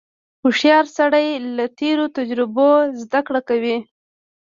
[0.41, 1.27] •هوښیار سړی
[1.57, 2.69] له تېرو تجربو
[3.01, 3.77] زدهکړه کوي.